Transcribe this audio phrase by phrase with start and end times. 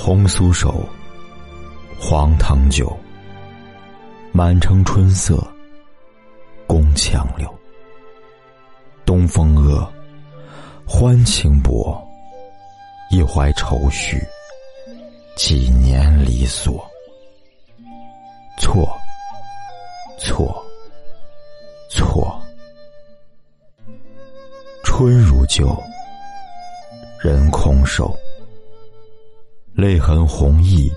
[0.00, 0.88] 红酥手，
[2.00, 2.96] 黄糖酒。
[4.30, 5.44] 满城春色，
[6.68, 7.52] 宫墙柳。
[9.04, 9.92] 东风恶，
[10.86, 12.00] 欢情薄。
[13.10, 14.24] 一怀愁绪，
[15.36, 16.88] 几年离索。
[18.60, 18.96] 错，
[20.16, 20.64] 错，
[21.90, 22.40] 错。
[24.84, 25.76] 春如旧，
[27.20, 28.16] 人空瘦。
[29.78, 30.92] 泪痕红浥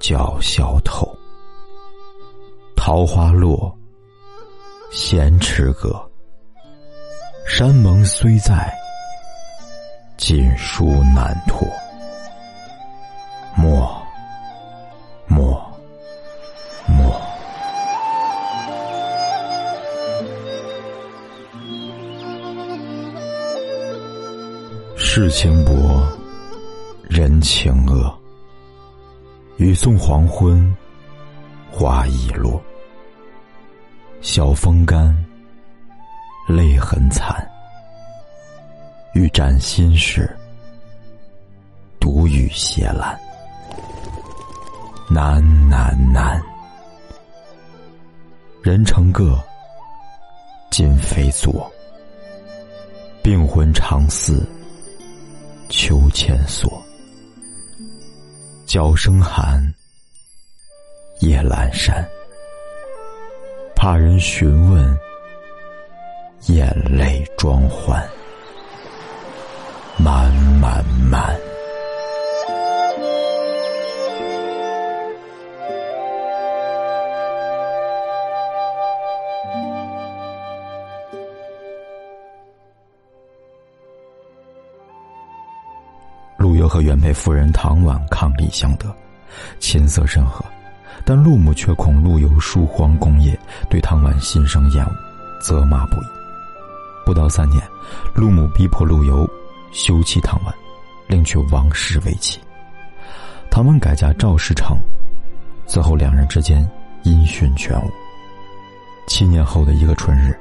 [0.00, 1.14] 鲛绡透。
[2.74, 3.70] 桃花落，
[4.90, 6.10] 闲池阁。
[7.46, 8.72] 山盟虽在，
[10.16, 11.68] 锦书难托。
[13.54, 13.94] 莫，
[15.26, 15.62] 莫，
[16.88, 17.20] 莫。
[24.96, 26.19] 世情薄。
[27.20, 28.10] 人情恶，
[29.58, 30.74] 雨送黄昏，
[31.70, 32.58] 花已落。
[34.22, 35.14] 晓风干，
[36.48, 37.46] 泪痕残。
[39.12, 40.34] 欲展心事，
[42.00, 43.14] 独语斜阑。
[45.10, 46.42] 难难难，
[48.62, 49.38] 人成各，
[50.70, 51.70] 今非昨。
[53.22, 54.42] 病魂常似
[55.68, 56.82] 秋千索。
[58.70, 59.60] 角声寒，
[61.18, 62.08] 夜阑珊。
[63.74, 64.96] 怕人询问，
[66.46, 68.08] 眼泪装欢。
[69.98, 71.49] 满满满。
[86.50, 88.92] 陆游和原配夫人唐婉伉俪相得，
[89.60, 90.44] 琴瑟甚和，
[91.04, 93.38] 但陆母却恐陆游疏荒功业，
[93.68, 94.90] 对唐婉心生厌恶，
[95.40, 96.06] 责骂不已。
[97.06, 97.62] 不到三年，
[98.16, 99.24] 陆母逼迫陆游
[99.70, 100.52] 休妻唐婉，
[101.06, 102.40] 另娶王氏为妻。
[103.48, 104.76] 唐婉改嫁赵世成，
[105.68, 106.68] 此后两人之间
[107.04, 107.88] 音讯全无。
[109.06, 110.36] 七年后的一个春日，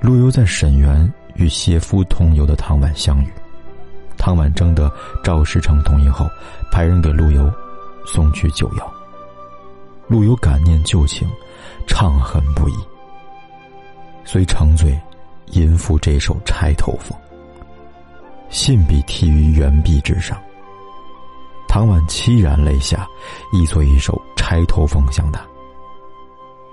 [0.00, 3.30] 陆游在沈园与携夫同游的唐婉相遇。
[4.24, 4.90] 唐婉征得
[5.22, 6.26] 赵世成同意后，
[6.72, 7.52] 派人给陆游
[8.06, 8.94] 送去酒药。
[10.08, 11.28] 陆游感念旧情，
[11.86, 12.74] 怅恨不已，
[14.24, 14.98] 遂乘醉，
[15.48, 17.10] 吟赋这首《钗头凤》。
[18.48, 20.40] 信笔题于原壁之上。
[21.68, 23.06] 唐婉凄然泪下，
[23.52, 25.42] 亦作一首《钗头凤》向他。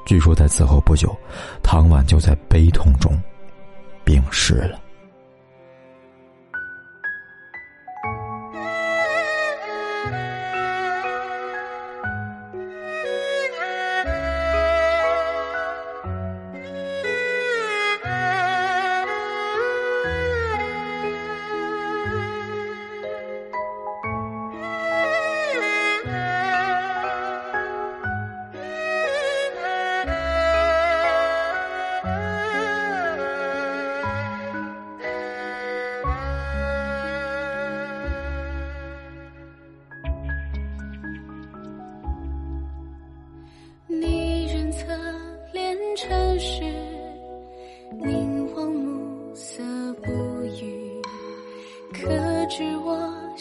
[0.05, 1.13] 据说在此后不久，
[1.61, 3.11] 唐婉就在悲痛中
[4.05, 4.79] 病逝了。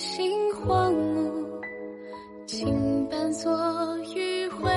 [0.00, 1.60] 心荒芜，
[2.46, 3.52] 轻伴昨
[4.16, 4.72] 余晖，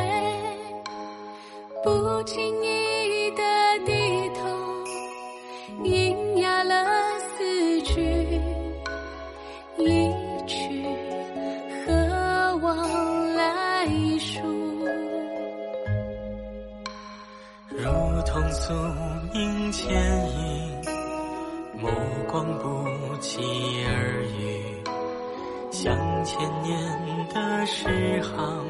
[1.82, 3.42] 不经意的
[3.86, 4.50] 低头，
[5.86, 6.86] 应压了
[7.38, 8.02] 四句，
[9.78, 10.12] 一
[10.46, 10.86] 曲
[11.86, 13.88] 何往来
[14.20, 14.42] 书？
[17.70, 17.90] 如
[18.26, 18.74] 同宿
[19.34, 19.90] 命牵
[20.38, 20.82] 引，
[21.80, 21.88] 目
[22.30, 23.40] 光不期
[23.88, 24.53] 而遇，
[25.84, 25.94] 像
[26.24, 28.66] 千年的诗行，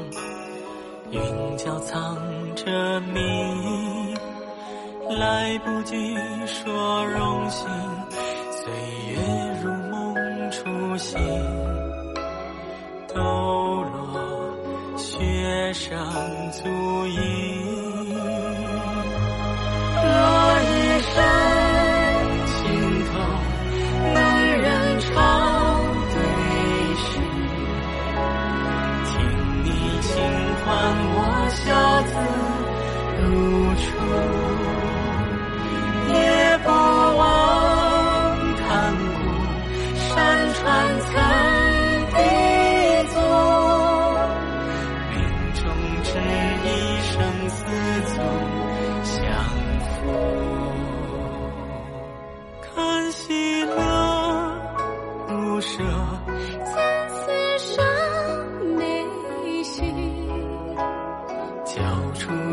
[1.12, 1.22] 云
[1.58, 2.18] 脚藏
[2.56, 4.16] 着谜，
[5.16, 5.96] 来不及
[6.48, 7.70] 说荣幸，
[8.50, 8.74] 岁
[9.12, 9.20] 月
[9.62, 11.20] 如梦初醒，
[13.14, 15.96] 抖落雪上
[16.52, 16.68] 足
[33.24, 34.43] 如初。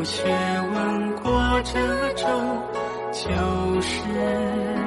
[0.01, 2.27] 有学问过这舟。
[3.13, 4.80] 就是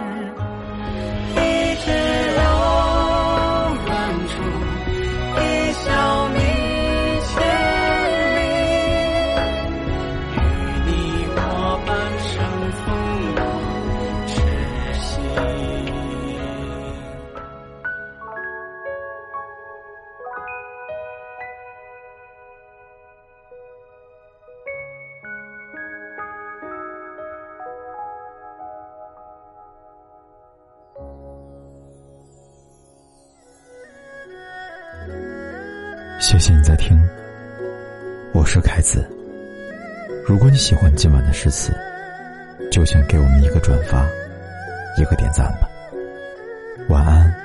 [36.23, 36.97] 谢谢你在听，
[38.31, 39.05] 我是凯子。
[40.25, 41.73] 如果你喜欢今晚的诗词，
[42.71, 44.07] 就请给我们一个转发，
[44.97, 45.69] 一个点赞吧。
[46.87, 47.35] 晚安，